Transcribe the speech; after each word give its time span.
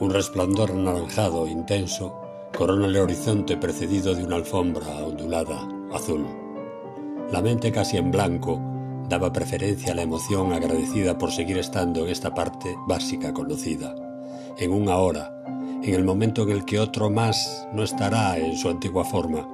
Un 0.00 0.08
resplandor 0.08 0.70
anaranjado 0.70 1.46
intenso 1.46 2.18
corona 2.56 2.86
el 2.86 2.96
horizonte 2.96 3.58
precedido 3.58 4.14
de 4.14 4.24
una 4.24 4.36
alfombra 4.36 4.86
ondulada, 5.04 5.68
azul. 5.92 6.26
La 7.30 7.42
mente 7.42 7.70
casi 7.70 7.98
en 7.98 8.10
blanco 8.10 8.58
daba 9.10 9.30
preferencia 9.30 9.92
a 9.92 9.94
la 9.94 10.00
emoción 10.00 10.54
agradecida 10.54 11.18
por 11.18 11.30
seguir 11.30 11.58
estando 11.58 12.04
en 12.04 12.12
esta 12.12 12.32
parte 12.32 12.74
básica 12.88 13.34
conocida, 13.34 13.94
en 14.56 14.72
una 14.72 14.96
hora, 14.96 15.44
en 15.82 15.94
el 15.94 16.02
momento 16.02 16.44
en 16.44 16.50
el 16.52 16.64
que 16.64 16.78
otro 16.78 17.10
más 17.10 17.68
no 17.74 17.82
estará 17.82 18.38
en 18.38 18.56
su 18.56 18.70
antigua 18.70 19.04
forma, 19.04 19.46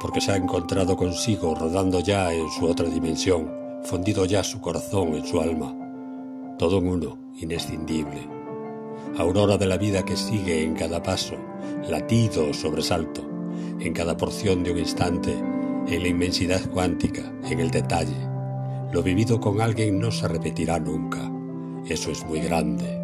porque 0.00 0.20
se 0.20 0.30
ha 0.30 0.36
encontrado 0.36 0.96
consigo 0.96 1.52
rodando 1.52 1.98
ya 1.98 2.32
en 2.32 2.48
su 2.48 2.66
otra 2.66 2.88
dimensión, 2.88 3.52
fundido 3.82 4.24
ya 4.24 4.44
su 4.44 4.60
corazón 4.60 5.14
en 5.14 5.26
su 5.26 5.40
alma, 5.40 5.74
todo 6.58 6.78
en 6.78 6.86
uno, 6.86 7.18
inescindible. 7.40 8.43
Aurora 9.16 9.56
de 9.56 9.66
la 9.66 9.76
vida 9.76 10.04
que 10.04 10.16
sigue 10.16 10.64
en 10.64 10.74
cada 10.74 11.02
paso, 11.02 11.36
latido 11.88 12.48
o 12.48 12.52
sobresalto, 12.54 13.22
en 13.80 13.92
cada 13.92 14.16
porción 14.16 14.62
de 14.62 14.72
un 14.72 14.78
instante, 14.78 15.32
en 15.32 16.02
la 16.02 16.08
inmensidad 16.08 16.68
cuántica, 16.70 17.32
en 17.44 17.60
el 17.60 17.70
detalle, 17.70 18.34
lo 18.94 19.02
vivido 19.02 19.40
con 19.40 19.60
alguien 19.60 19.98
no 19.98 20.12
se 20.12 20.28
repetirá 20.28 20.78
nunca. 20.78 21.30
Eso 21.86 22.12
es 22.12 22.24
muy 22.24 22.38
grande. 22.38 23.00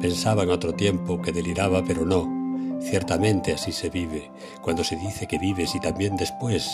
Pensaba 0.00 0.44
en 0.44 0.50
otro 0.50 0.74
tiempo 0.74 1.20
que 1.20 1.32
deliraba, 1.32 1.82
pero 1.84 2.06
no. 2.06 2.32
Ciertamente 2.80 3.52
así 3.52 3.72
se 3.72 3.90
vive, 3.90 4.30
cuando 4.62 4.84
se 4.84 4.94
dice 4.94 5.26
que 5.26 5.38
vives 5.38 5.74
y 5.74 5.80
también 5.80 6.16
después, 6.16 6.70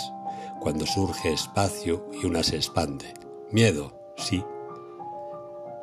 cuando 0.60 0.84
surge 0.84 1.32
espacio 1.32 2.06
y 2.22 2.26
una 2.26 2.42
se 2.42 2.56
expande. 2.56 3.14
Miedo, 3.50 3.98
sí. 4.16 4.44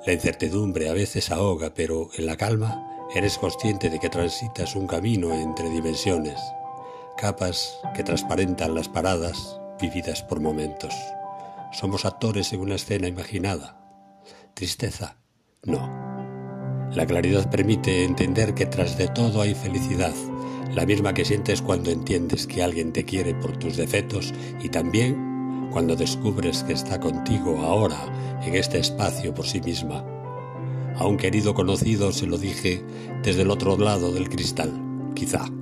La 0.05 0.13
incertidumbre 0.13 0.89
a 0.89 0.93
veces 0.93 1.29
ahoga, 1.29 1.73
pero 1.73 2.09
en 2.17 2.25
la 2.25 2.37
calma 2.37 2.85
eres 3.13 3.37
consciente 3.37 3.89
de 3.89 3.99
que 3.99 4.09
transitas 4.09 4.75
un 4.75 4.87
camino 4.87 5.33
entre 5.33 5.69
dimensiones, 5.69 6.39
capas 7.17 7.79
que 7.95 8.03
transparentan 8.03 8.75
las 8.75 8.87
paradas 8.87 9.59
vividas 9.79 10.23
por 10.23 10.39
momentos. 10.39 10.93
Somos 11.73 12.05
actores 12.05 12.53
en 12.53 12.61
una 12.61 12.75
escena 12.75 13.07
imaginada. 13.07 13.77
Tristeza, 14.53 15.17
no. 15.63 16.09
La 16.93 17.05
claridad 17.05 17.49
permite 17.49 18.03
entender 18.03 18.53
que 18.53 18.65
tras 18.65 18.97
de 18.97 19.09
todo 19.09 19.41
hay 19.41 19.53
felicidad, 19.53 20.13
la 20.73 20.85
misma 20.85 21.13
que 21.13 21.25
sientes 21.25 21.61
cuando 21.61 21.91
entiendes 21.91 22.47
que 22.47 22.63
alguien 22.63 22.93
te 22.93 23.03
quiere 23.03 23.35
por 23.35 23.57
tus 23.57 23.75
defectos 23.75 24.33
y 24.61 24.69
también 24.69 25.28
cuando 25.71 25.95
descubres 25.95 26.63
que 26.63 26.73
está 26.73 26.99
contigo 26.99 27.59
ahora 27.59 28.39
en 28.43 28.55
este 28.55 28.79
espacio 28.79 29.33
por 29.33 29.45
sí 29.45 29.61
misma. 29.61 30.03
A 30.95 31.07
un 31.07 31.17
querido 31.17 31.53
conocido 31.53 32.11
se 32.11 32.27
lo 32.27 32.37
dije 32.37 32.83
desde 33.23 33.43
el 33.43 33.51
otro 33.51 33.77
lado 33.77 34.11
del 34.11 34.29
cristal, 34.29 34.71
quizá. 35.15 35.58